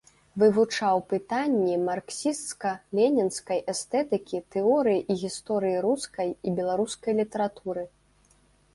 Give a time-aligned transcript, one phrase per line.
[0.43, 7.83] Вывучаў пытанні марксісцка-ленінскай эстэтыкі, тэорыі і гісторыі рускай і беларускай літаратуры.